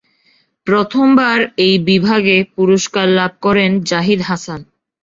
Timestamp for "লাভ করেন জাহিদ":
3.17-4.19